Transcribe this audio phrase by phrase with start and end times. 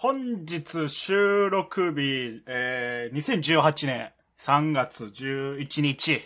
[0.00, 6.20] 本日収録日、えー、2018年3月11日。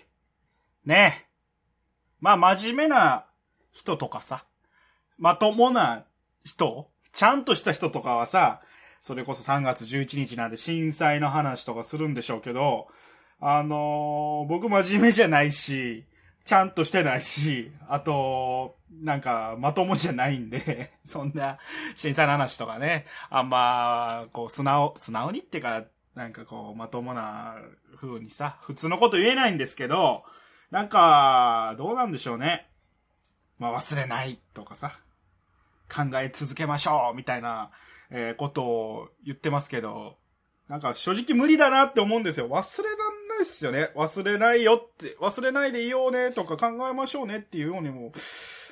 [0.84, 1.26] ね。
[2.20, 3.24] まあ、真面目な
[3.72, 4.44] 人とかさ、
[5.16, 6.04] まともな
[6.44, 8.60] 人、ちゃんとした人とかはさ、
[9.00, 12.88] それこそ3月11日なんで震災の話とかするんでしょうけど、
[13.40, 16.04] あのー、僕真面目じゃないし、
[16.44, 21.58] ちゃんとしてないし、あと、なんか、まともじゃないんで、 そんな、
[21.94, 27.56] 震災の話とかね、あんま、こう、素直、素直にってか、なんかこう、まともな
[27.96, 30.24] 風にさ、普通のこと言えないんですけど、
[30.70, 32.68] なんか、どうなんでしょうね。
[33.58, 34.98] まあ、忘れないとかさ、
[35.88, 37.70] 考え続けましょうみたいな、
[38.10, 40.18] えー、ことを言ってますけど、
[40.68, 42.48] なんか正直無理だなって思うんですよ。
[42.48, 42.96] 忘れ
[43.42, 43.90] んないっすよね。
[43.94, 48.12] 忘れないよって、忘れないでいようねとか考えましょうねっていうようにも、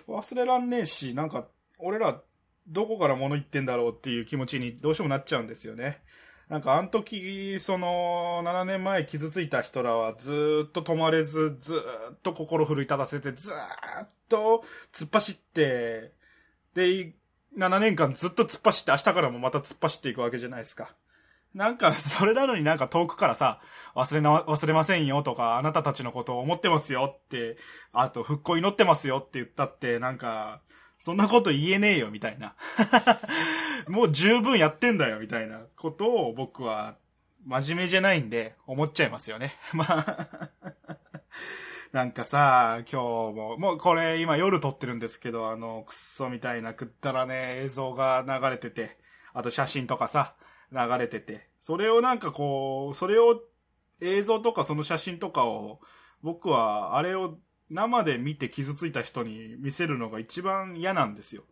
[0.08, 1.46] 忘れらんねえし、なんか、
[1.78, 2.20] 俺ら、
[2.68, 6.02] どこから物言ってんだろうっていう気持ちにどうしてもなっちゃうんですよね。
[6.48, 11.80] なんかあの時、その、7年前傷ついた人らはずっと止まれず、ず
[12.12, 16.12] っと心奮い立たせて、ずっと突っ走って、
[16.74, 17.12] で、
[17.56, 20.94] 7年間ずっと突っ走って明日からもまた突っ走っていくわけじゃないですか。
[21.54, 23.60] なんか、それなのになんか遠くからさ、
[23.94, 27.56] 忘れな、忘れませんよとか、あなたたちのことを思ってますよって、
[27.92, 30.60] あと、復興祈ってますよって言ったって、なんか、
[30.98, 32.54] そんなこと言えねえよ、みたいな。
[33.88, 36.96] もう十分やってんだよ、みたいなことを僕は、
[37.46, 39.54] 真面目じゃないんで、思っちゃいますよね。
[39.72, 40.50] まあ
[41.92, 42.96] なんかさ、今日
[43.34, 48.96] も、もうこれ今夜撮ってるんですけど、あの、クソみたいなくったらね、映像が流れてて、
[49.32, 50.34] あと写真とかさ、
[50.72, 53.40] 流れてて、それをなんかこう、それを
[54.00, 55.80] 映像とかその写真とかを、
[56.22, 57.38] 僕はあれを
[57.70, 61.44] 生で見て傷ついた人に見せるのが一番嫌なんですよ。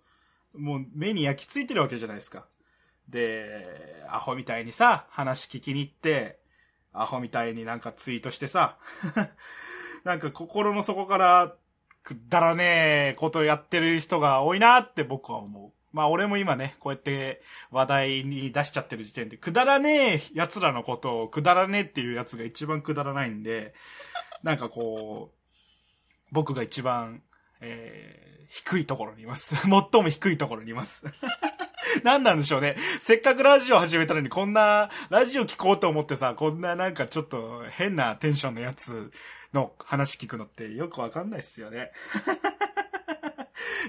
[0.54, 2.46] もう目に焼き付いてるわけじゃないですか。
[3.08, 6.38] で、アホみたいにさ、話聞きに行って、
[6.92, 8.78] アホみたいになんかツイートしてさ、
[10.04, 11.54] なんか心の底から
[12.02, 15.77] くだらねえことやってる人が多いなって僕は思う。
[15.98, 17.42] まあ俺も今ね、こうやって
[17.72, 23.74] 話題に出しちゃってる時点で、くだらねえ奴らのことをくだらねえっていう奴が一番くだらないんで、
[24.44, 27.24] なんかこう、僕が一番、
[27.60, 29.56] えー、低いところにいます。
[29.66, 31.02] 最も低いところにいます。
[32.04, 32.76] 何なんでしょうね。
[33.00, 39.10] せっかくラジオ始めたのにこんな、ラジオ聞こうと思ってさ、こんななんかちょっと変なテンションのやつ
[39.52, 41.90] の話聞くのってよくわかんないっすよね。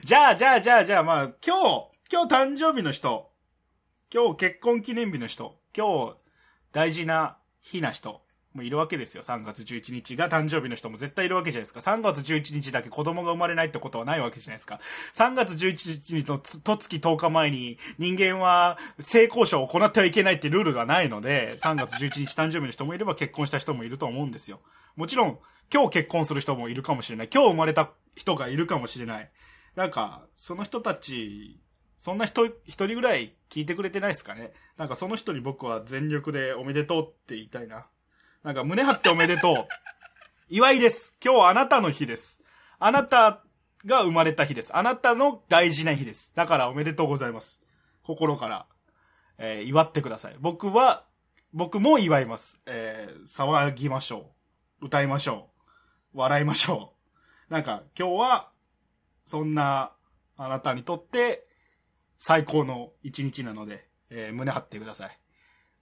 [0.04, 3.30] じゃあ、じゃあ、じゃあ、じゃあ、まあ、今日、今日誕生日の人、
[4.12, 6.16] 今日結婚記念日の人、今日
[6.72, 8.24] 大事な日な人、
[8.56, 9.22] もいるわけですよ。
[9.22, 11.82] 3月11日が誕生日の人も絶対いるわけじゃないですか。
[11.82, 14.80] 3月11日だけ子供が生まれないってことはないわけじゃないですか。
[15.14, 24.62] 3月11日のと月10日前に人間は性交渉を行ってはいけないってルールがないので、3月11日誕生日の人もいれば結婚した人もいると思うんですよ。
[24.96, 25.38] もちろん、
[25.72, 27.30] 今日結婚する人もいるかもしれない。
[27.32, 29.30] 今日生まれた人がいるかもしれない。
[29.76, 31.62] なんか、その人たち、
[32.00, 34.54] そんな人、一人ぐらい聞いてくれてないですかね？
[34.78, 37.86] なんかその人に僕は全力でおめでとうって言いたいな。
[38.44, 39.68] なんか胸張っておめでとう。
[40.48, 41.14] 祝いです。
[41.24, 42.42] 今日あなたの日です。
[42.80, 43.44] あなた
[43.86, 44.76] が生まれた日です。
[44.76, 46.34] あなたの大事な日です。
[46.36, 47.62] だからおめでとうございます。
[48.02, 48.66] 心から、
[49.38, 50.38] えー、祝ってください。
[50.40, 51.06] 僕は、
[51.52, 52.62] 僕も祝います。
[52.66, 54.32] えー、騒ぎましょ
[54.82, 54.86] う。
[54.86, 55.50] 歌いましょ
[56.14, 56.20] う。
[56.20, 56.94] 笑いましょ
[57.50, 57.54] う。
[57.54, 58.50] なんか、今日は、
[59.26, 59.92] そんな、
[60.38, 61.46] あなたにとって、
[62.22, 65.20] 最高の一日なので、えー、胸張ってください。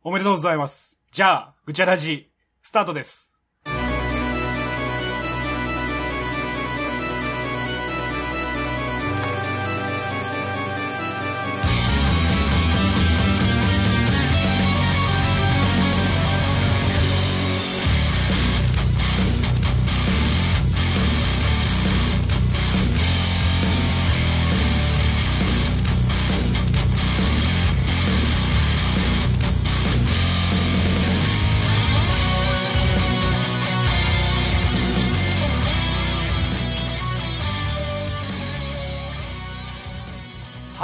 [0.03, 0.99] おめでとうございます。
[1.11, 2.31] じゃあ、ぐちゃらじ、
[2.61, 3.33] スタートです。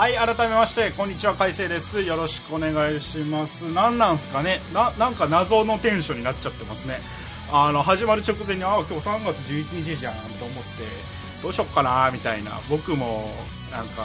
[0.03, 2.01] はい改めましてこんにちは海星です。
[2.01, 3.71] よろしくお願いします。
[3.71, 4.59] 何なんすかね？
[4.73, 7.00] ななんか謎のテンションになっちゃってますね。
[7.50, 10.83] あの始まる直前にああ今日3月11日じゃんと思って
[11.41, 12.59] どうしよっかなみたいな。
[12.69, 13.31] 僕も
[13.71, 14.03] なんか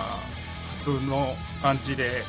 [0.78, 2.22] 普通の感じで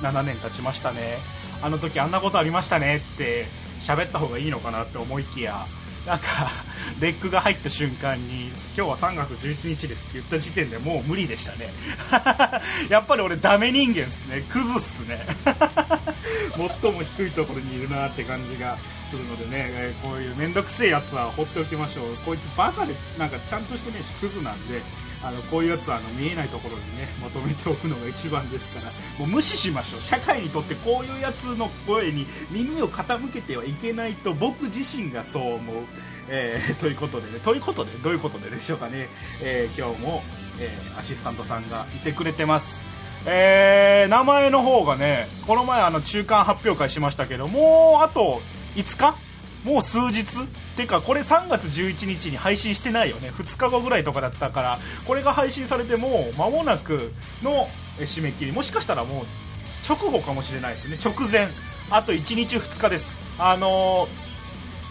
[0.00, 1.18] 7年経ちましたね。
[1.60, 3.44] あの時あんなことありましたねって
[3.80, 5.66] 喋った方がいいのかなって思いきや
[6.06, 6.50] なんか、
[7.00, 11.70] レックが入った瞬間に、今日は3月11日ですって言った時点でもう無理でしたね。
[12.90, 14.42] やっぱり俺ダメ人間っすね。
[14.48, 15.24] クズっすね。
[16.82, 18.76] 最も低いところにいるなって感じが
[19.08, 22.16] するのでね、えこういう面倒くせえやつは放っておきましょう。
[22.24, 24.82] こいつバカで、なんかちゃんとしてねえし、クズなんで、
[25.24, 28.86] あのこういうやつはあの見えないところにねまとめておくのが一番ですから
[29.18, 30.00] もう無視しましょう。
[30.00, 35.76] 社会にとってこういうやつの声に耳を傾けてはいけないと僕自身がそう思う、
[36.28, 39.08] えーということでねということでどういうことででしょうかね、
[39.42, 40.22] えー今日も、
[40.60, 42.82] えーアシスタントさんがいてくれてます。
[43.24, 48.40] えー名前の方がねこの前あの中間発表会しましたけどもうあと
[48.74, 49.14] 5日？
[49.64, 50.24] もう数日？
[50.76, 53.30] てかこれ3月11日に配信してないよね。
[53.30, 58.52] 2日後ぐらいとかだったからこれが配信されてもう間もなくの締め切り。
[58.52, 59.24] もしかしたらもう
[59.88, 60.98] 直後かもしれないですね。
[61.04, 61.48] 直前。
[61.90, 63.18] あと1日2日です。
[63.38, 64.32] あのー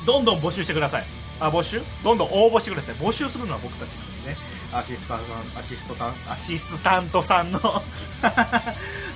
[0.06, 1.04] どんどん募集してください。
[1.40, 1.82] あ募集？
[2.04, 2.96] どんどん応募してください。
[2.96, 4.38] 募集するのは僕たちなんでね。
[4.74, 7.60] アシスタントアシストタンアシスタントさんの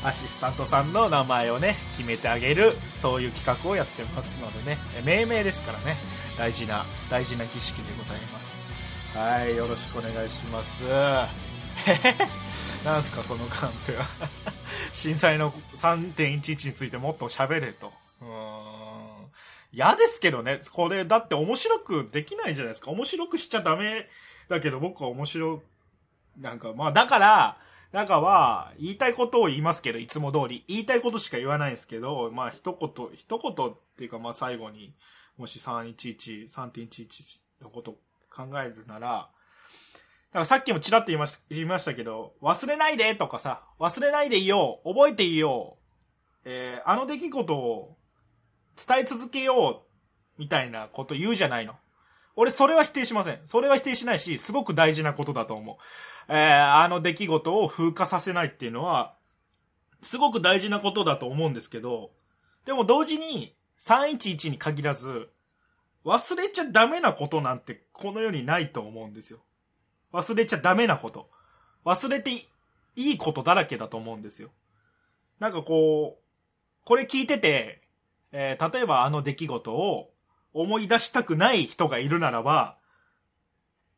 [0.04, 4.78] アシスタントさんの名前をね決めてあげるそういう企画をやってますのでね。
[5.04, 5.98] 命名ですからね。
[6.38, 8.68] 大事な大事な儀式でございます。
[9.18, 10.84] はいよろしくお願いします。
[12.84, 14.06] なんすかそのカンペは。
[14.94, 17.94] 震災の3.11についてもっと喋れと。
[18.22, 19.32] うーん。
[19.72, 20.60] 嫌ですけどね。
[20.72, 22.92] これだって面白くできないじゃないですか。
[22.92, 24.10] 面白くしちゃダメ
[24.50, 25.64] だけど僕は面白
[26.38, 27.58] なんかまあだから
[27.96, 30.66] なんかは、言いたいことを言いますけど、いつも通り。
[30.68, 34.94] 言いたいことしか言わないんですけど、まあ一言、一言っていうかまあ最後に、
[35.38, 37.98] もし311、3.11のこと
[38.34, 39.30] 考えるなら、
[40.36, 45.86] だからさっきもちらっと言いました、言いましたけど、忘れないでとかさ、忘れないでいよう、覚えていよう、
[46.46, 47.98] えー、あの出来事を
[48.76, 49.84] 伝え続けよ
[50.38, 51.76] う、みたいなこと言うじゃないの。
[52.36, 53.40] 俺それは否定しません。
[53.46, 55.76] それは否定しないし、すごく大事なことだと思う。
[56.28, 59.16] えー、あの出来事を風化させないっていうのは、
[60.02, 62.12] すごく大事なことだと思うんですけど、
[62.66, 65.30] でも同時に、311に限らず、
[66.06, 69.40] 忘れちゃダメなことなんてこの世にないと思うんですよ。
[70.14, 71.30] 忘れちゃダメなこと。
[71.84, 72.48] 忘れてい
[72.96, 74.50] いことだらけだと思うんですよ。
[75.40, 76.24] なんかこう、
[76.86, 77.82] これ聞いてて、
[78.32, 80.12] えー例えばあの出来事を
[80.54, 82.78] 思い出したくない人がいるならば、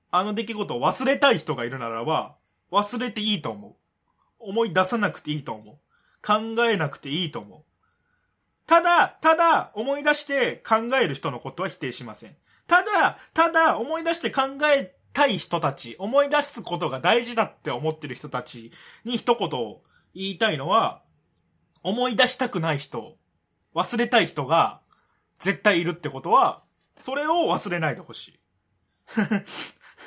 [0.10, 2.36] あの出来事を忘れたい人がいるならば、
[2.72, 3.76] 忘れていいと思う。
[4.40, 5.78] 思い出さなくていいと思う。
[6.26, 7.67] 考えなくていいと思う。
[8.68, 12.36] ただ、ただ、思い出して考える人のことは否定しません。
[12.68, 18.72] ただ、ただ、思い出して考えたい人たち、思い出すことが大事だって思ってる人たち
[19.06, 19.50] に一言
[20.14, 21.02] 言いたいのは、
[21.82, 23.18] 思い出したくない人、
[23.74, 24.82] 忘れたい人が
[25.40, 26.64] 絶対いるってことは、
[26.98, 28.40] それを忘れないでほしい。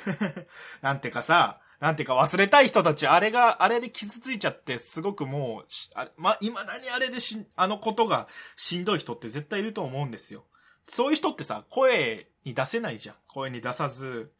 [0.83, 10.45] なんてかさ、なんていうか忘れたい人たち、あれが、あれで傷ついちゃって、すごくもう、あま、未だにあれでし、あのことがしんどい人って絶対いると思うんですよ。
[10.87, 13.15] そういう人ってさ、声に出せないじゃん。
[13.27, 14.31] 声に出さず、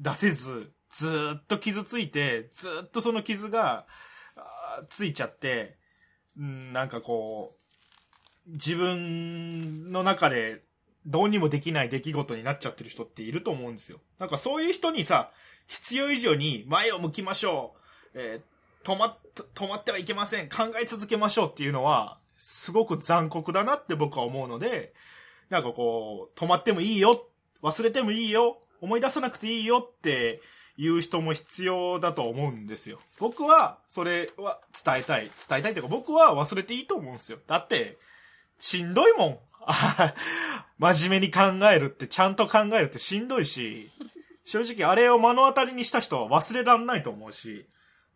[0.00, 3.86] 出せず、ずっと傷ついて、ずっとその傷が、
[4.88, 5.78] ついちゃって、
[6.36, 7.56] うん、なんかこ
[8.48, 10.64] う、自分の中で
[11.06, 14.00] どうにもできない出来事になっちゃってる人っていると思うんですよ。
[14.18, 15.30] なんかそういう人にさ、
[15.66, 17.74] 必要以上に前を向きましょ
[18.14, 18.18] う。
[18.20, 18.54] えー
[18.84, 19.16] 止ま、
[19.54, 20.48] 止まってはいけません。
[20.48, 24.92] 考え続けましょうっていうのは、すごく残酷だなって僕は思うので、
[25.48, 27.26] なんかこう、止まってもいいよ。
[27.62, 28.58] 忘れてもいいよ。
[28.80, 30.42] 思い出さなくていいよって
[30.76, 33.00] いう人も必要だと思うんですよ。
[33.18, 35.30] 僕は、それは伝えたい。
[35.48, 37.38] 伝えたいというか、僕は忘れていいと思うんですよ。
[37.46, 37.96] だって、
[38.58, 39.38] しんどいもん。
[40.78, 43.90] 真面目に考えるって、ちゃんと考えるってしんどいし、
[44.44, 47.66] 正直あれを目の当たりにした人は忘れらんないと思うし、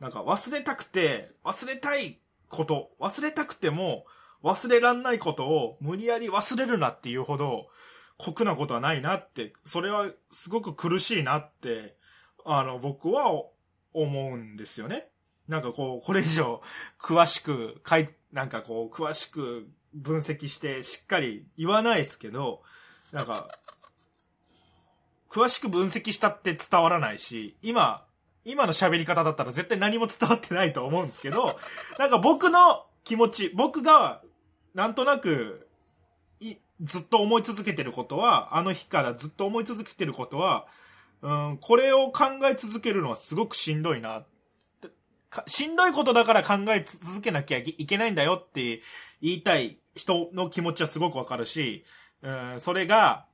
[0.01, 4.05] なんか忘れたくて、忘れたいこと、忘れたくても
[4.43, 7.69] 忘れらんないことを無理やり忘れるなっていうほど
[8.17, 11.97] 酷なことはないなって、それはすごく苦しいなって、
[12.45, 13.51] あの、僕は思
[13.95, 15.09] うんですよね。
[15.49, 16.63] なんかこう、これ以上
[17.01, 22.63] 詳しくかい、なんかこう、詳しく分析してしっかり言わないですけど、
[23.13, 23.49] なんか、
[25.31, 28.05] 詳しく分析したって伝わらないし、今、
[28.45, 31.59] 今の喋り方だったら絶対何も伝わってないと思うんですけど、
[31.99, 34.23] なんか僕の気持ち、僕が、
[34.75, 35.69] なんとなく、
[36.41, 40.67] い、ずっと思い続けてることは、あの日からずっと思い続けてることは、
[41.21, 44.21] うん、これを考え続けるのはすごくしんどいな。
[44.21, 44.27] か
[45.47, 48.83] しんどいことだから考え続けなきゃいけないんだよって
[49.21, 51.85] 言いたい人の気持ちはすごくわかるし、
[52.23, 53.27] うん、それが、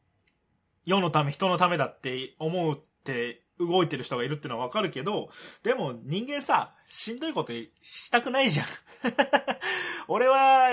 [0.84, 5.30] 世のため、人のためだって思うって動いてる人がいるってのはわかるけど、
[5.62, 8.66] でも人間さ、しんどいことしたくないじゃん。
[10.08, 10.72] 俺は、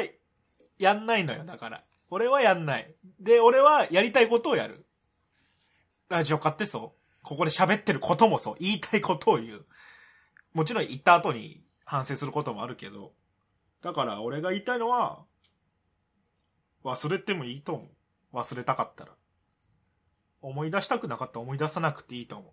[0.78, 1.84] やんないのよ、だから。
[2.10, 2.94] 俺はやんない。
[3.20, 4.86] で、俺はやりたいことをやる。
[6.10, 7.24] ラジオ買ってそう。
[7.24, 8.56] ここで喋ってることもそう。
[8.60, 9.66] 言いたいことを言う。
[10.53, 13.13] もちろん言った後に反省することもあるけど。
[13.81, 15.24] だから俺が言いたいのは、
[16.84, 17.89] 忘れてもいいと思
[18.34, 18.38] う。
[18.38, 19.12] 忘れたかったら。
[20.41, 22.51] 思い出したくなかったら思い出さなくていいと思う。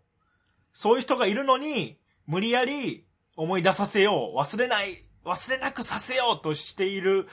[0.73, 7.27] そういう人がいるのに、無理やり思い出させよう、忘れない、忘れなくさせようとしている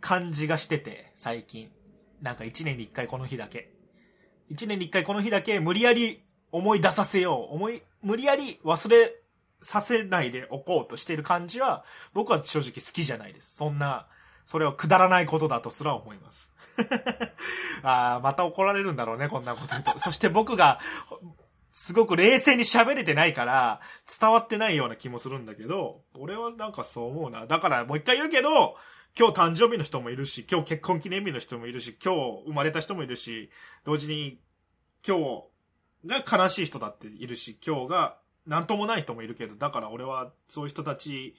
[0.00, 1.70] 感じがしてて、最近。
[2.20, 3.72] なんか一年に一回この日だけ。
[4.48, 6.22] 一年に一回この日だけ無理やり
[6.52, 9.21] 思い出させよう、思い、無理やり忘れ
[9.62, 13.56] させないでおこうとしている感じは、僕は正直好きじゃないです。
[13.56, 14.06] そんな、
[14.44, 16.52] それはくだらないことだとすら思います。
[17.82, 19.98] ああ、また怒られるんだろうね、こんなこと言うと。
[19.98, 20.80] そして僕が、
[21.70, 23.80] すごく冷静に喋れてないから、
[24.20, 27.46] 伝わってないような気もするんだけど、俺はなんかそう思うな。
[27.46, 28.76] だからもう一回言うけど、
[29.18, 33.50] 今日誕生日の人もいるし、今日結婚記念日の人もいるし、今日生まれた人もいるし、
[33.84, 34.38] 同時に
[35.06, 35.48] 今日
[36.06, 41.34] が悲しい人だっているし、今日が何ともない人もいるけど、だから俺はそういう人たち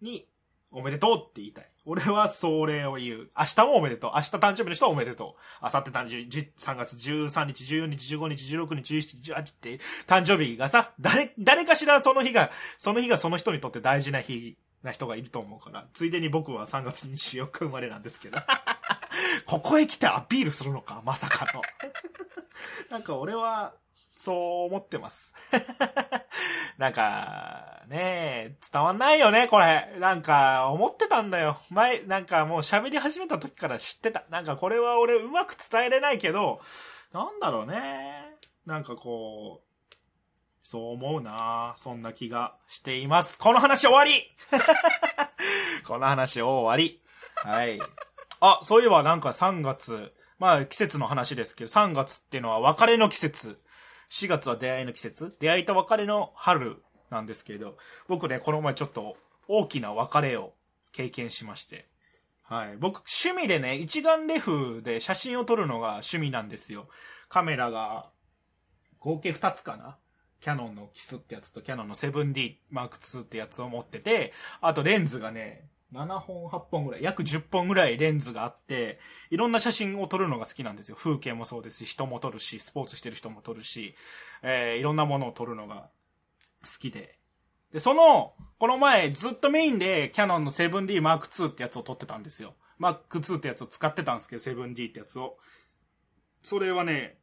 [0.00, 0.26] に
[0.70, 1.70] おめでとうって言いたい。
[1.84, 3.30] 俺はそれを言う。
[3.38, 4.12] 明日もおめでとう。
[4.14, 5.62] 明日誕生日の人はおめでとう。
[5.62, 18.38] 明後日誕生日、3月13日、14日、15日、16日、17、18って誕生日がさ、誰、誰かしらその日が、その日がその人にとって大事な日な人がいると思うから、ついでに僕は3月24日生まれなんですけど。
[19.46, 21.62] ここへ来てアピールするのかまさかの。
[22.90, 23.74] なんか俺は、
[24.16, 25.34] そう思ってます。
[26.78, 29.94] なんか、ね伝わんないよね、これ。
[29.98, 31.60] なんか、思ってたんだよ。
[31.70, 34.24] 前、なんかもう喋り始めた時から知ってた。
[34.30, 36.60] なんかこれは俺うまく伝えれないけど、
[37.12, 38.36] なんだろうね。
[38.64, 39.66] なんかこう、
[40.62, 43.38] そう思うなそんな気がしています。
[43.38, 44.34] この話終わり
[45.86, 47.00] この話終わり。
[47.36, 47.78] はい。
[48.40, 53.60] あ、そういえばなんか3月、まあ季節の話ですけど、3月っていうのは別れの季節。
[54.10, 57.76] 4月は出会いの季節出会いと別れの春なんですけど、
[58.08, 59.16] 僕ね、この前ちょっと
[59.48, 60.54] 大きな別れを
[60.92, 61.88] 経験しまして。
[62.42, 62.76] はい。
[62.76, 66.88] 僕、趣味でね、一眼レフで写真を撮るのが趣味なんですよ。
[67.28, 68.10] カメラが、
[69.00, 69.98] 合計2つかな
[70.40, 78.98] キャノンのキスってやつとキャノンの 7D Mark II ってやつを持ってて、あとレンズがね、7本、8本ぐらい、約10本ぐらいレンズがあって、
[79.30, 80.96] いろんな写真を撮るのが好きなんですよ。
[80.96, 83.94] 風景もそうですし、人も撮るし、スポーツしてる人も撮るし、
[84.42, 85.88] えー、いろんなものを撮るのが
[86.62, 87.18] 好きで。
[87.72, 92.54] で、その、この前ずっとメインでキャノンの 7D Mark II ってやつを撮ってたんですよ。
[92.80, 95.38] Mark II ってやつを使ってたんですけど、7D ってやつを。
[96.42, 97.18] それはね、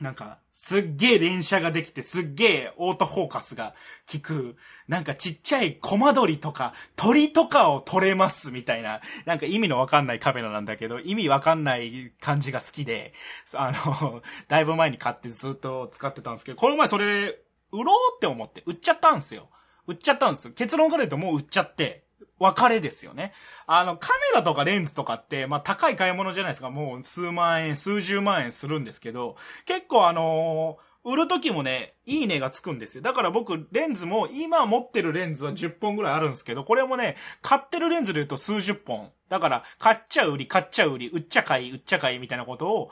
[0.00, 3.74] なんか、すっげえ連写ができて、すっげえオートフォーカスが
[4.12, 4.56] 効く、
[4.88, 13.14] なんかちっちゃいコマ撮りとか、鳥とかを撮れますみたいな、なんか意味のわかんないカメラなんだけど、意味わかんない感じが好きで、
[13.54, 17.38] あの、 だいぶ前に買ってずっと使ってたんですけど、この前それ、
[17.70, 19.48] 売ろうって思って売っちゃったんですよ。
[19.86, 20.54] 売っちゃったんですよ。
[20.54, 22.03] 結論から言うともう売っちゃって、
[22.38, 23.32] 別れですよね。
[23.66, 26.70] あの、カメラとかレンズとかって、まあ、高い買い物じゃないですか。
[26.70, 33.02] もう数万円、数十万円するんですけど、結構あのー売る時もね、いい値がつくんですよ。
[33.02, 39.10] だから僕、レンズも、今持ってるレンズは10本ぐらいあるんですけど、これもね、買ってるレンズで言うと数十本。
[39.28, 42.90] だから、買っちゃ売り、買っちゃ売り、売っちゃ買い、売っちゃ買いみたいなことを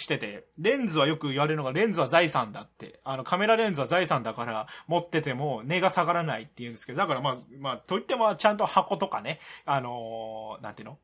[0.00, 3.00] してて、レンズはよく言われるのが、レンズは財産だって。
[3.04, 10.98] あの、カメラレンズは財産だから、持ってても値が下がらないって言うんですけど、だからまあ、まあ、といっても、ちゃんと箱とかね、あのー、なんていうの？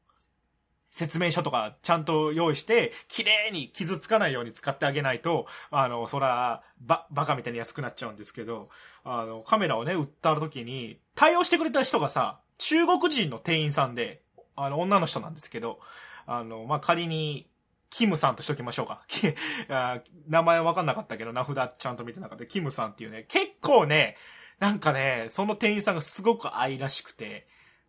[0.92, 8.70] 説明書とかちゃんと用意して、綺麗に傷つかないように使ってあげないと、あの、そら、ば、バカみたいに安くなっちゃうんですけど、
[9.04, 14.22] あの、カメラをね、売った時に、対応してくれた人がさ、中国人の店員さんで、
[14.54, 15.80] あの、女の人なんですけど、
[16.24, 17.46] あの、まあ、仮に、
[17.90, 19.02] キムさんとしときましょうか。
[20.28, 22.46] 名前わかんなかったけど、名札ちゃんと見てなかった。
[22.46, 24.16] キムさんっていうね、結構ね、
[24.58, 27.46] なんかね、その店員さんがすごく愛らしくて、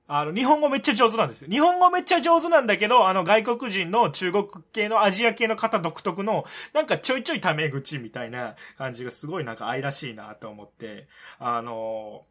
[0.09, 1.49] あの、日本語めっちゃ上手なんですよ。
[1.49, 11.07] 日本語めっちゃ上手なんだけど、あの、外国人の中国系のアジア系の方独特の、なんかちょいちょいタメ口みたいな感じがすごいなんか愛らしいなと思って、
[11.39, 12.25] あの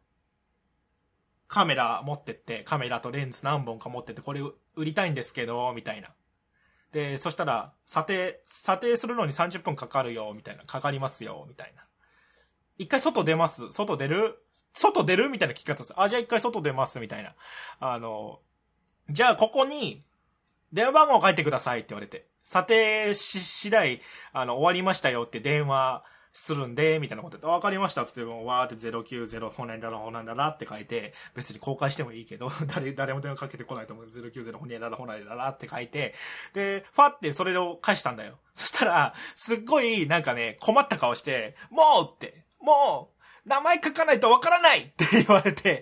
[1.47, 4.41] カメラ持ってって、カメラとレンズ何本か持ってって、これ
[4.75, 6.09] 売りたいんですけど、みたいな。
[6.97, 10.63] で、そしたら、査定、査定するのに30分かかるよ、みたいな。
[10.63, 11.83] かかりますよ、みたいな。
[12.79, 13.71] 一回外出ます。
[13.71, 14.43] 外出る？
[14.73, 15.29] 外出る？
[15.29, 15.93] みたいな聞き方です。
[15.95, 17.35] あ、じゃあ一回外出ます、みたいな。
[17.79, 18.39] あの、
[19.11, 20.03] じゃあここに、
[20.73, 22.25] 電話番号書いてくださいって言われて。
[22.43, 24.01] 査定し、次第、
[24.33, 34.05] あの、終わりましたよって電話するんで、みたいなこと言って、わかりましたっつって、わーって090、ほねんだらほなんだらって書いて、別に公開してもいいけど、誰、誰も電話かけてこないと思う。
[34.05, 36.13] 090、ほねんだらほなんだらって書いて、
[36.53, 38.37] で、ファってそれを返したんだよ。
[38.53, 43.11] そしたら、すっごい、なんかね、困った顔して、もうって、も
[43.45, 45.81] う名前書かないとわからないって言われて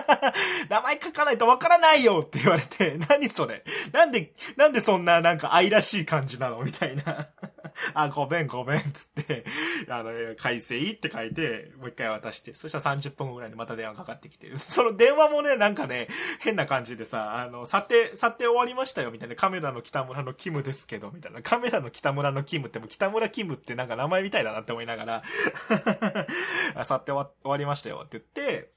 [0.70, 3.64] 名前書かないとわからないよって言われて、何それ？
[3.92, 6.62] なんで、なんでそんななんか愛らしい感じなの？
[6.62, 7.28] みたいな
[7.94, 9.44] あ、ごめんごめんつって、
[9.88, 16.08] あの、改正って書いて、もう一回渡して、そしたら30分後ぐらいにまた電話かかってきて、 その電話もね、なんかね、
[16.40, 25.22] 変な感じでさ、あの、査定、査定終わりましたよみたいな、カメラの北村のキムですけど、みたいな、カメラの北村のキムっても北村キムってなんか名前みたいだなって思いながら
[26.84, 28.75] 去って終わりましたよって言って、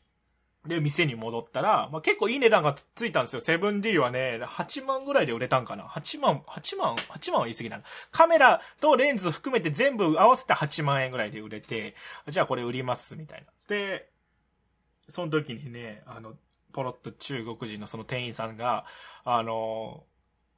[0.68, 3.40] で、店に戻ったら、まあ、結構いい値段がついたんですよ。
[3.40, 5.86] セブン D はね、8万ぐらいで売れたんかな。
[5.86, 11.96] 8万、8万、8万は言い過ぎなカメラとレンズ含めて全部合わせて8万円ぐらいで売れて、
[12.28, 13.48] じゃあこれ売ります、みたいな。
[13.70, 14.10] で、
[15.08, 16.34] その時にね、あの、
[16.74, 18.86] ポロッと中国人のその店員さんが、
[19.24, 20.04] あの、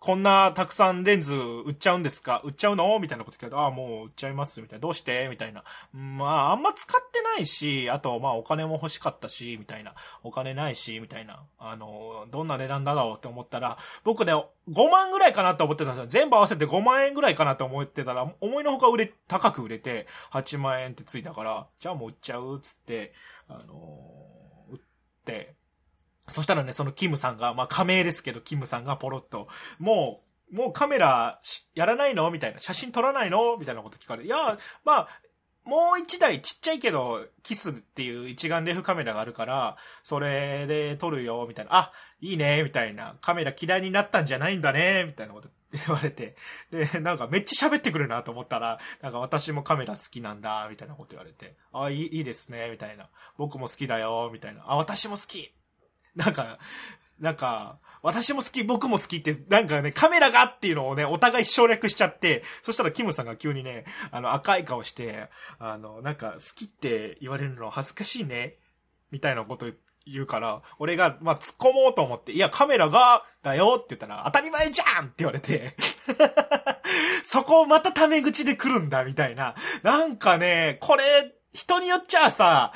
[0.01, 2.41] こんなたくさんレンズ売っちゃうんですか？
[2.43, 2.97] 売っちゃうの？
[2.97, 4.59] みたいなこと聞かれて、ああ、もう売っちゃいます。
[4.59, 4.81] みたいな。
[4.81, 5.27] どうして？
[5.29, 5.63] みたいな。
[5.93, 9.93] まあ、あんま使ってないし、あと、まあ、お金も欲しかったし、みたいな。
[10.23, 11.43] お金ないし、みたいな。
[11.59, 14.45] あの、どんな値段だろうって思ったら、僕ね、5
[14.89, 16.07] 万ぐらいかなって思ってたんですよ。
[16.07, 23.13] 全部合わせて5万円ぐらいかなって思ってたら、思いのほか売れ、高く売れて、8万円ってついたから、じゃあもう売っちゃうっつって、
[23.47, 23.99] あの
[24.71, 24.79] 売っ
[25.25, 25.53] て、
[26.31, 29.47] そしたらね、そのキムさんが、まあ仮名ですけど、キムさんがポロッと、
[29.77, 30.21] も
[30.51, 31.39] う、もうカメラ
[31.75, 32.29] やらないの？
[32.29, 32.59] みたいな。
[32.59, 33.55] 写真撮らないの？
[33.57, 34.27] みたいなこと聞かれて。
[34.27, 35.07] いや、まあ、
[35.63, 41.75] もう一台ちっちゃいけど、キスっていう一眼レフカメラがあるから、それで撮るよ、みたいな。
[41.75, 43.15] あ、いいね、みたいな。
[43.21, 46.35] カメラ嫌いになったんじゃないんだね、みたいなこと言われて。
[46.71, 51.55] で、なんかめっちゃ喋ってくるなと思ったら、なんか私もカメラ好きなんだ、みたいなこと言われて。
[51.71, 53.07] あ、いい、いいですね、みたいな。
[53.37, 54.63] 僕も好きだよ、みたいな。
[54.65, 55.53] あ、私も好き
[56.15, 56.59] なんか、
[57.19, 68.55] なんか、私も好き、僕も好きって、なんかね、カメラがっていうのをね、お互い省略しちゃって、そしたらキムさんが急にね、あの、赤い顔して、あの、なんか、好きって言われるの恥ずかしいね、
[69.11, 69.67] みたいなこと
[70.07, 75.75] 言うから、俺が、まあ、突っ込もうと思って、いや、カメラが、だよって言ったら、当たり前じゃんって言われて、
[77.23, 79.55] そこをまたタメ口で来るんだ、みたいな。
[79.83, 82.73] なんかね、これ、人によっちゃさ、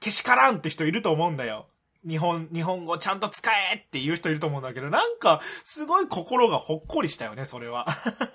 [0.00, 1.68] けしからんって人いると思うんだよ。
[2.06, 7.86] 日本、日本語ちゃんと使えって言う人いると思うんだけど、なんか、すごい心がほっこりしたよね、それは。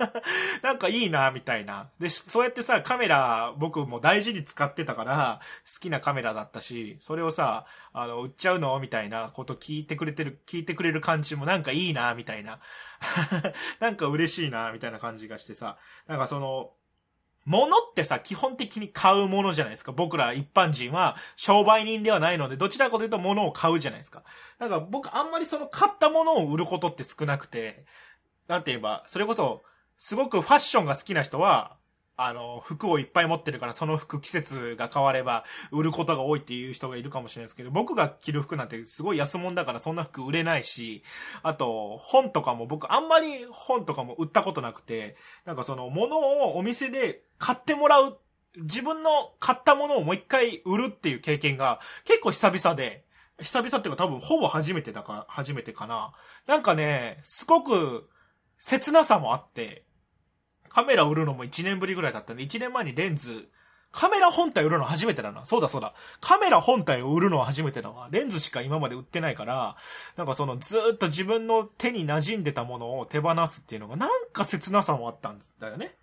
[0.62, 1.90] なんかいいな、みたいな。
[2.00, 5.40] で、そうやってさ、カメラ、僕も大事に使ってたから、
[5.74, 8.78] 好きなカメラだったし、それをさ、あの、売っちゃうの？
[8.80, 12.60] みたいなこと聞いてくれてる、聞いてくれる感じもなんかいいな、みたいな。
[13.80, 16.72] なんか嬉しいな、みたいな感じがしてさ、なんかその、
[17.46, 19.92] 物ってさ、基本的に買うものじゃないですか。
[19.92, 24.24] 僕ら一般人は商売人ではないので、どちらかというと物を買うじゃないですか。
[24.60, 27.86] だから僕あんまりその買ったものを売ることって少なくて、
[28.48, 29.64] なんて言えば、それこそ、
[29.98, 31.78] すごくファッションが好きな人は、
[32.26, 41.04] あの、服をいっぱい持ってるから、その服季節が変われば、売ることが多いっていう人がいるかもしれないですけど、僕が着る服なんてすごい安物だから、そんな服売れないし、
[41.44, 48.20] あと、本とかも僕あんまり本とかも売ったことなくて、なんかその、物をお店で買ってもらう、
[48.58, 53.06] 自分の買ったものをもう一回売るっていう経験が結構久々で、
[53.40, 56.14] 久々っていうか多分ほぼ初めてだか、初めてかな。
[56.48, 58.10] なんかね、すごく
[58.58, 59.86] 切なさもあって、
[60.74, 63.50] カメラ売るのも1年ぶりぐらいだったんで、1年前にレンズ、
[63.92, 65.46] カメラ本体売るの初めてだな。
[65.46, 65.94] そうだそうだ。
[66.22, 68.08] カメラ本体を売るのは初めてだわ。
[68.10, 69.76] レンズしか今まで売ってないから、
[70.16, 75.96] なんかそのずっと自分の手に馴染んでたものを手放すっていうのがなんか切なさもあったんだよね。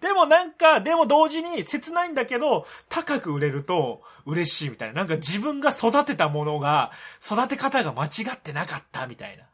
[0.00, 4.94] でもなんか、でも同時に切ないんだけど、高く売れると嬉しいみたいな。
[4.94, 6.90] なんか自分が育てたものが、
[7.24, 9.44] 育て方が間違ってなかったみたいな。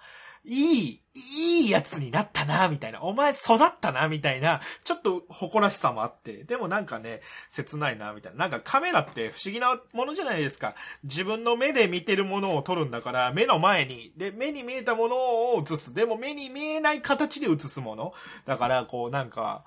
[0.46, 3.02] いい、いいやつになったな、みたいな。
[3.02, 4.60] お前育ったな、みたいな。
[4.84, 6.44] ちょっと誇らしさもあって。
[6.44, 8.38] でもなんかね、切ないな、みたいな。
[8.38, 10.76] なんかカメラって不思議なものじゃないですか。
[11.02, 14.12] 自分の目で見てるものを撮るんだから、目の前に。
[14.16, 15.94] で、目に見えたものを映す。
[15.94, 18.12] でも目に見えない形で映すもの。
[18.44, 19.64] だから、こうなんか、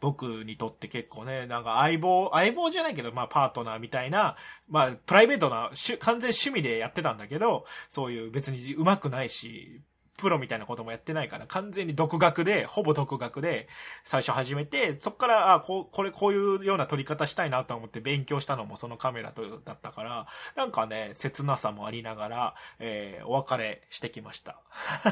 [0.00, 4.36] 僕にとって結構ね、なんか相棒、相棒じゃないけど、まあパートナーみたいな、
[4.68, 9.82] まあプライベートな、完全趣味でやってたんだけど、そういう別に上手くないし、
[10.20, 13.68] プロみたいなこともやってないから、完全に独学で、ほぼ独学で、
[14.04, 24.60] 最初始めて、そっから、あ、こう、これ、こういうような撮り方したいなと思って勉強したのもそのカメラと、だったから、なんかね、切なさもありながら、えー、お別れしてきました。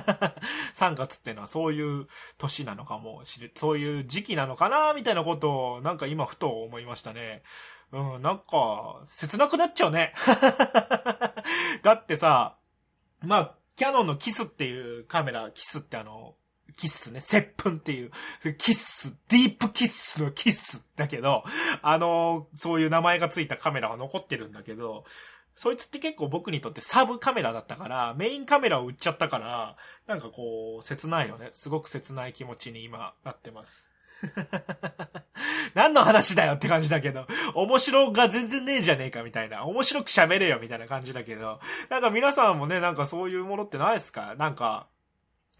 [0.74, 7.42] 3月っていうのはそういう年なのかもしれ、そういう時期なのかなみたいなことを、なんか今ふと思いましたね。
[7.92, 10.12] うん、なんか、切なくなっちゃうね。
[11.82, 12.56] だってさ、
[13.22, 16.34] まあ、キャノンのキスっていうカメラ、キスってあの、
[16.76, 18.10] キスね、接吻っていう、
[18.58, 21.44] キス、ディープキスのキスだけど、
[21.80, 25.04] あの、そういう名前がついたカメラが残ってるんだけど、
[25.54, 29.76] そいつって結構僕にとってサブカメラだったから、メインカメラを売っちゃったから、
[30.08, 31.50] なんかこう、切ないよね。
[31.52, 33.86] すごく切ない気持ちに今なってます。
[35.74, 44.34] 何の話だよって感じだけど、面白が全然ねえじゃねえかみたいな、面白く喋れよみたいな感じだけど、なんか皆さんもね、なんかそういうものってないですか？
[44.36, 44.88] なんか、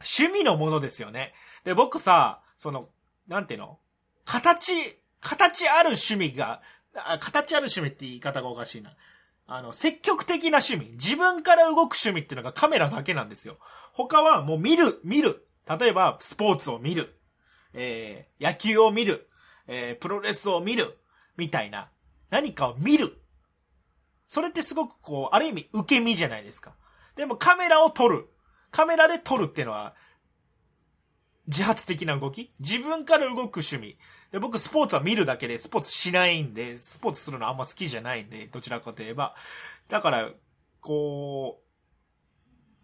[0.01, 1.35] 趣味のものですよね。
[1.65, 2.89] で、僕さ、その、
[3.29, 3.79] なんていうの？
[4.25, 6.63] 形、形ある趣味が、
[7.21, 8.95] 形ある趣味って言い方がおかしいな。
[9.47, 10.91] あの、積極的な趣味。
[10.97, 13.59] 自分から動く趣味っていうのがカメラだけなんですよ。
[13.93, 15.47] 他はもう見る、見る。
[15.67, 17.18] 例えば、スポーツを見る。
[17.75, 19.29] えー、野球を見る、
[19.67, 20.99] えー、プロレスを見る、
[21.37, 21.91] みたいな、
[22.31, 23.19] 何かを見る。
[24.27, 26.75] それってすごくこう、ある意味受け身じゃないですか。
[27.17, 28.29] でもカメラを撮る。
[28.71, 29.95] カメラで撮るっていうのは、
[31.47, 33.97] 自発的な動き自分から動く趣味。
[34.31, 39.35] で、僕スポーツは見るだけで、スポーツしないんで、スポーツするのあんま好きじゃないんで、どちらかといえば。
[39.89, 40.31] だから、
[40.81, 41.68] こう、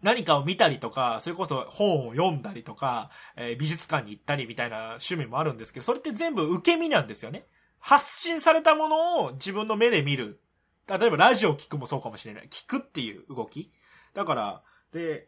[0.05, 7.47] 何かを見たりとか、それこそ本を読んだりとか、えー、美術館に行ったりみたいな趣味もあるんですけど、それって全部受け身なんですよね。
[7.79, 10.39] 発信されたものを自分の目で見る。
[10.87, 12.47] 例えばラジオを聞くもそうかもしれない。
[12.51, 13.71] 聞くっていう動き。
[14.13, 14.61] だから、
[14.93, 15.27] で、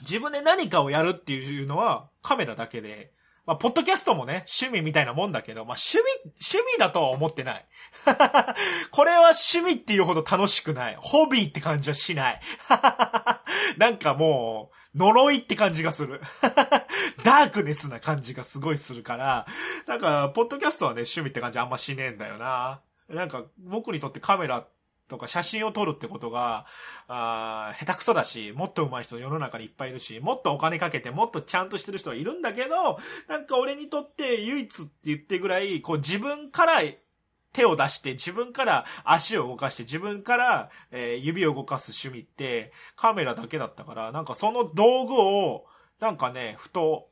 [0.00, 3.12] 自分で何かをやるっていうのはカメラだけで、
[3.44, 7.66] まあ、ポッドキャストもね、趣味みたいなもんだけど、まあ、趣味、趣味だとは思ってない。
[8.92, 10.96] これは趣味っていうほど楽しくない。
[11.00, 12.40] ホビーって感じはしない。
[13.78, 16.20] なんかもう、呪いって感じがする。
[17.24, 19.46] ダークネスな感じがすごいするから、
[19.86, 22.80] なんか、ポッドキャストはね、趣味って感じあんましねえんだよな。
[23.08, 24.66] なんか、僕にとってカメラ
[25.12, 26.66] とか写真を撮るってことが、
[27.06, 32.98] あ下手くそだし、もっと上手い人世の中にいっぱいいるし、もっとお金かけてもっとちゃんとしてる人はいるんだけど、
[33.28, 36.82] なんか俺にとって唯一って言ってぐらい、こう自分から
[37.52, 45.66] 手を出して、自分から足を動かして、自分から、えー、指を動かす趣味ってカメラだけだったから、なんかその道具を、
[46.00, 47.08] なんかね、ふと、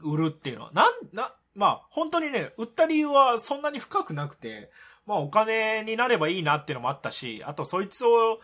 [0.00, 4.70] 売るっていうのは、なん、な、まあ、本当にね、売った理由はそんなに深くなくて、
[5.08, 8.40] まあお金になればいいなっていうのもあったし、あとそいつを、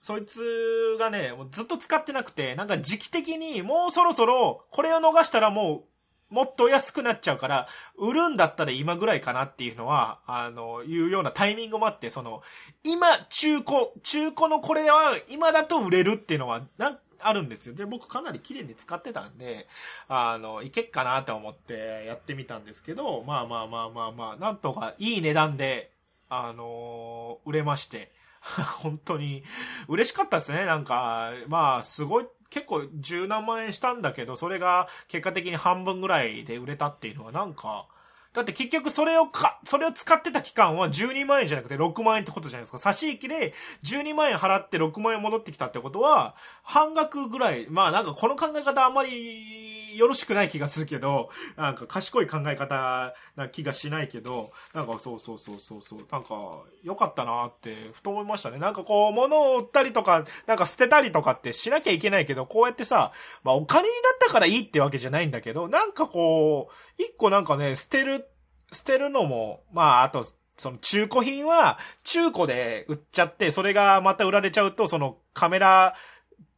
[0.00, 5.84] そいつがね、ずっと使ってなくて、なんか時期的にもうそろそろこれを逃したらも
[6.30, 12.42] うもっと安くなっちゃうから、売るんだったら今ぐらいかなっていうのは、あの、いうようなタイミングもあって、その、
[12.82, 17.74] 今、中古、中古のこれは今だと売れるっていうのは、なんあるんですよ。
[17.74, 19.66] で、僕かなり綺麗に使ってたんで、
[20.08, 25.93] あの、いけっかなと思ってやってみたんですけど、まあまあまあまあまあ、なんとかいい値段で
[26.40, 28.12] あのー、売れまして、
[28.82, 29.42] 本当に
[29.88, 30.64] 嬉しかったですね。
[30.64, 37.86] なんか、まあ、すごい、結構十何万円したんだけど、それが結果的に半分ぐらいで売れたっていうのはなんか、
[38.34, 42.78] だって結局それをか、それを使ってた期間は12万円じゃなくて6万円ってことじゃないですか。
[42.78, 58.58] 差し引きで12万円払って6万円戻ってきたってことは、半額ぐらい、まあなんかこの考え方あんまりよろしくない気がするけど、なんか賢い考え方な気がしないけど、なんかそうそうそうそうそう、なんか良かったなってふと思いましたね。
[58.58, 68.28] なんかこう物を売ったりとか、なんか捨てたりとかってしなきゃいけないけど、こうやってさ、まあお金になったからいいってわけじゃないんだけど、なんかこう、一個なんかね、捨てる
[68.74, 70.24] 捨てるのも、まあ、あと、
[70.56, 75.94] その中古品は中古で売っちゃって、それがまた売られちゃうと、そのカメラ、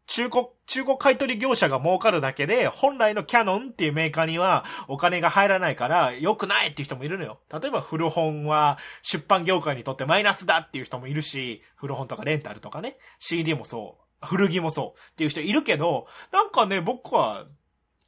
[0.06, 7.40] 中古、中古買取業者が儲かるだけで、本来のキャノンっていうメーカーにはお金が入らないから良くないっていう人もいるのよ。
[7.52, 17.46] 例えば古本は出版業界にとってマイナスだっていう人もいるし、古本とかレンタルとかね、CD もそう、古着もそうっていう人いるけど、なんかね、僕は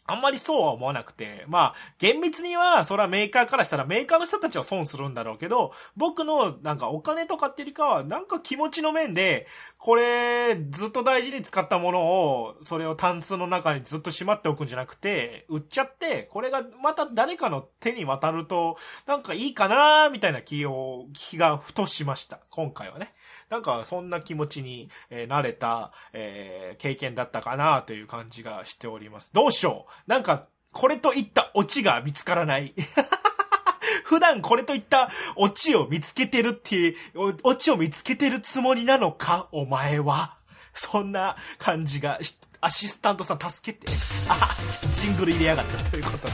[0.09, 22.41] あんまりそうは思わなくて、まあ、厳密には、それはメーカーからしたらメーカーの人たちは損するんだろうけど、僕のなんかお金とかっていうよりかは、なんか気持ちの面で、これ、ずっと大事に使ったものを、それをタンスの中にずっとしまっておくんじゃなくて、売っちゃって、これがまた誰かの手に渡ると、なんかいいかなみたいな気を、気がふとしました。
[22.49, 23.13] 今回はね。
[23.51, 29.33] なんかそんな気持ちに、えー、なれた、えー、経験だったかなという感じがしております。
[29.33, 32.75] どうしようなんか、これといったオチが見つからない。
[34.05, 36.97] 普段これといったオチを見つけてるっていう、
[37.43, 40.37] オチを見つけてるつもりなのかお前は。
[40.75, 42.19] そんな感じが、
[42.61, 43.91] アシスタントさん助けて。
[44.29, 44.57] あ、
[44.93, 46.33] ジングル入れやがったということで、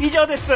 [0.00, 0.52] 以上です。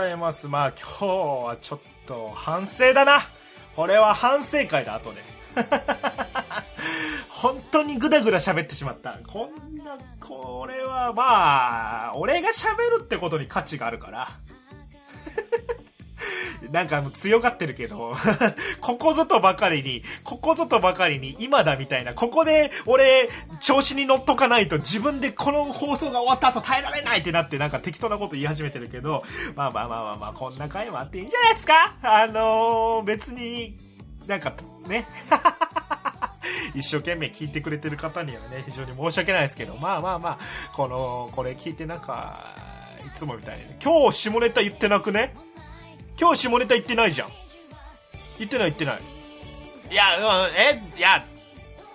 [0.00, 0.48] ざいます。
[0.48, 3.20] まあ今日はちょっと反省だな。
[3.76, 5.22] これは反省会だ、後で。
[7.28, 9.18] 本当にグダグダ喋ってしまった。
[9.26, 14.28] こんな、これはまあ、俺が喋るってことに価値があるから。
[16.70, 18.14] なんかもう強がってるけど、
[18.80, 23.28] ここぞとばかりに、ここぞとばかりに今だみたいな、ここで俺、
[23.60, 29.22] 調子に乗っとかないと自分でこの放送が終わった後耐えられないってなってなんか適当なこと言い始めてるけど、
[29.56, 31.94] まあまあまあまあまあ、こんな回もあっていいんじゃないですか？
[32.02, 33.76] あのー、別に、
[34.26, 34.52] なんか、
[34.86, 35.06] ね。
[36.74, 40.38] 一生懸命聞いてくれてる方にはね、非常に申し訳ないですけど、まあまあまあ、
[40.74, 42.44] この、これ聞いてなんか、
[43.06, 45.34] いつもみたいに、今日下ネタ言ってなくね？
[46.20, 47.28] 今日下ネタ言ってないじゃん。
[48.38, 49.00] 言ってない言ってない。
[49.90, 50.04] いや、
[50.54, 51.24] え、いや、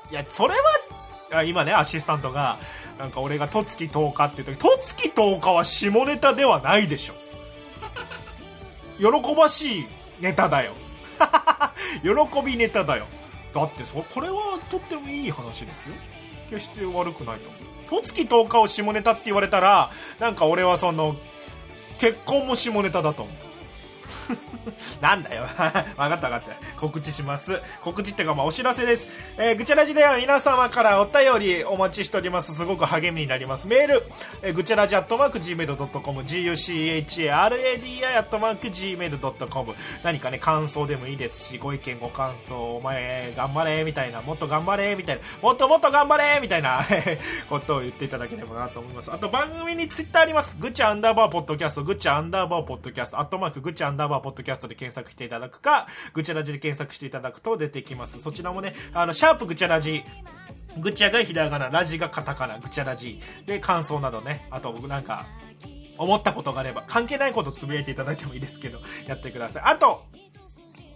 [0.10, 0.56] いや、それ
[1.32, 2.58] は、今ね、アシスタントが、
[2.98, 7.14] なんか俺がとつき10日って言うととつき10日は下ネタではないでしょ。
[8.98, 9.86] 喜ばしい
[10.22, 10.74] ネタだよ。
[12.02, 13.06] 喜びネタだよ。
[13.54, 15.94] だってそ、これはとってもいい話ですよ。
[16.50, 18.02] 決して悪くないと思う。
[18.02, 21.16] とつき10日を下ネタって言われたら、なんか俺はその、
[22.00, 23.45] 結婚も下ネタだと思う。
[25.02, 25.44] なんだよ。
[25.50, 26.56] わかったわかった。
[26.80, 27.62] 告知します。
[27.82, 29.08] 告知ってか、まあ、お知らせです。
[29.38, 32.54] えー、ぐちゃらじでは皆様からお便りお待ちしております。
[32.54, 33.68] すごく励みになります。
[33.68, 34.04] メール、
[34.42, 39.76] えー、ぐちゃらじアットマーク Gmail.com、gucharadi アットマーク Gmail.com。
[40.04, 46.82] 何かね、感想でもいいですし、ご意見、ご感想、お前、頑張れ、みたいな、もっと頑張れ、みたいな、もっともっと頑張れ、みたいな
[47.50, 49.12] ことを言っていただければなと思います。
[49.12, 50.56] あと、番組にツイッターあります。
[50.60, 58.20] ぐちゃアンダーバーポッドキャスト、ぐちゃアンダーバーポッドキャスト、アットマークぐちゃアンダーバーポッドキャストで検索していただくか、ぐちゃらじで検索していただくと出てきます。
[58.20, 60.04] そちらもね、あの、シャープぐちゃらじ、
[60.80, 63.20] ぐちゃがひらがな、ラジがカタカナ、ぐちゃらじ。
[63.46, 65.26] で、感想などね、あと、なんか、
[65.98, 69.64] 思ったことがあれば、関係ないことつぶやいていただいてもいいですけど、やってください。
[69.66, 70.04] あと、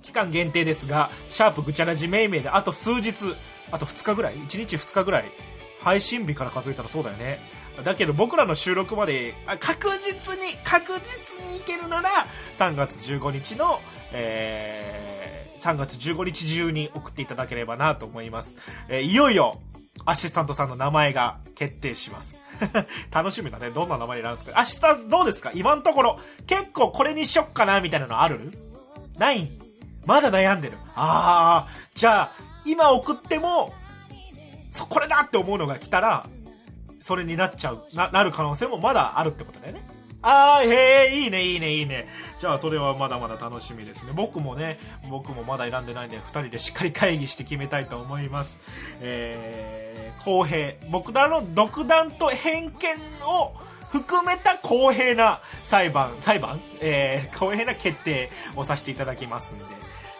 [0.01, 3.36] 期間限定ですが、シャープぐちゃらじめいめいで、あと数日、
[3.71, 5.25] あと2日ぐらい ?1 日2日ぐらい
[5.82, 7.39] 配信日から数えたらそうだよね。
[7.84, 12.10] だけど僕らの収録まで確実に、確実にいけるなら
[12.53, 13.79] 3月15日の、
[14.12, 18.58] えー、3月15日中に送っていただければなと思います。
[18.89, 19.62] えー、いよいよ、
[20.05, 22.41] アシスタントさんの名前が決定します。
[23.12, 23.69] 楽しみだね。
[23.69, 24.60] どんな名前になるんですか？
[24.60, 25.51] アシスタントどうですか？
[25.53, 28.58] 今のところ、結構これにしよっかなみたいなのある？
[29.17, 29.49] ない？
[30.05, 30.77] まだ悩んでる。
[30.95, 32.32] ああ、じゃあ、
[32.65, 33.73] 今送っても、
[34.71, 36.25] そ、これだって思うのが来たら、
[36.99, 39.81] それになっちゃう、な、なる可能性もまだあるってことだよね。
[40.21, 42.09] あー、へえ、いいね、いいね、いいね。
[42.39, 44.12] じゃあ、それはまだまだ楽しみですね。
[44.13, 44.77] 僕もね、
[45.09, 48.59] 僕もまだ選んでないんで、二人でしっかり会議して決めたいと思います。
[48.99, 50.73] えー、公平。
[50.89, 53.53] 僕らの独断と偏見を
[53.91, 56.59] 含めた公平な裁判、裁判？
[56.81, 59.65] えー、公平な決定をさせていただきますんで。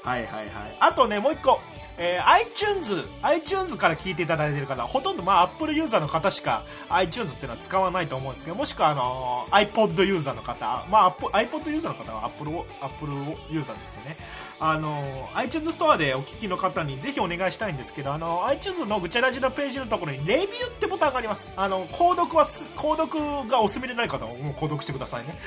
[0.06, 0.50] はいはいはい。
[0.80, 1.60] あとね、もう一個。
[2.02, 13.14] えー、iTunes、iTunes から聞いていただいている方、ほとんどまあ Apple ユーザーの方しか iTunes っていうのは使わないと思うんですけど、もしくはあのー、iPod ユーザーの方、まあ iPod ユーザーの方は Apple, Apple
[13.52, 14.16] ユーザーですよね。
[14.62, 21.50] あの iTunes ストアでお聞きの方にぜひお願いしたいんですけどあの iTunes のぐちゃらじのページのところにレビューってボタンがあります。
[21.56, 25.38] あの購読はす購読がお済みでない方はもう購読してくださいね。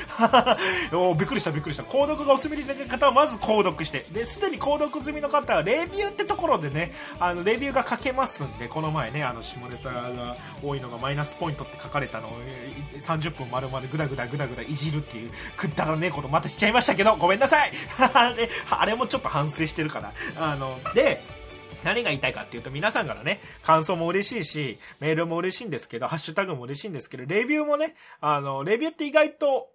[0.92, 1.82] おびっくりしたびっくりした。
[1.82, 4.06] 購読がお済みでない方はまず購読して。
[4.10, 12.30] ですでに購読済みの方はレビューってところでねあのレビューが書けますんでこの前ねあの下ネタが多いのがマイナスポイントって書かれたのを
[12.98, 17.72] 30分丸々ぐだぐだぐだぐだいじるっていうくだらねえことまたしちゃいましたけどごめんなさい。
[18.70, 20.12] あれももちょっと反省してるから。
[20.36, 21.20] あので
[21.84, 29.68] 何が言いたいかっていうと皆さんからね、感想も嬉しいし、メールも嬉しいんですけど、ハッシュタグも嬉しいんですけど、レビューもね、あの、レビューって意外と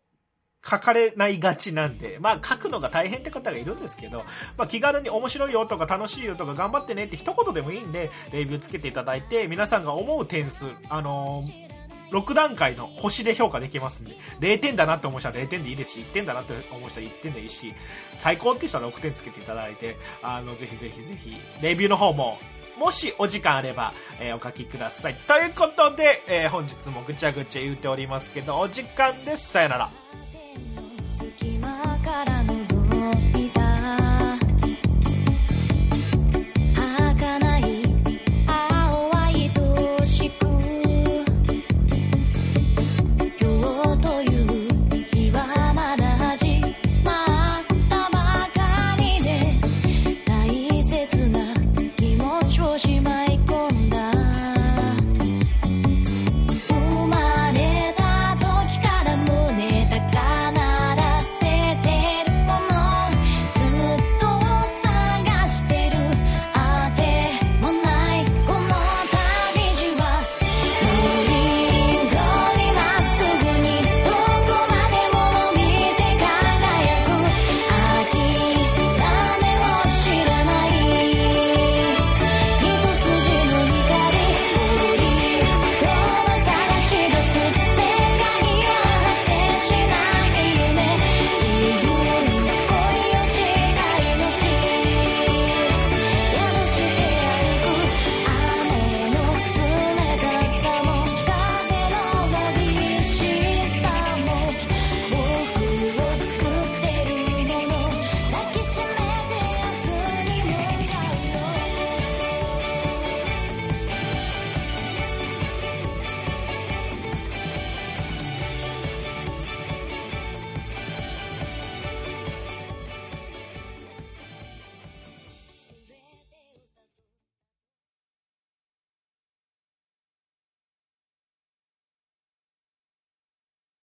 [0.66, 4.24] 書かれないがちなんで、まあ書くのが大変って方がいるんですけど、
[4.58, 11.67] まあ気軽に面白いよとか楽しいよとか頑張ってねって一言でもいいんで、レビューつけていただいて、皆さんが思う点数、あのー
[12.12, 17.74] 6段階の星で評価できますんで、0点だなって思う人は0点でいいですし、1点だなって思う人は1点でいいし、
[18.18, 22.38] 最高っていう人は6点つけていただいて、あの、ぜひぜひぜひ、レビューの方も、
[22.78, 25.16] もしお時間あれば、えーお書きください。
[25.16, 29.50] ということで、えー本日もぐちゃぐちゃ言うておりますけど、お時間です。
[29.50, 29.90] さよなら。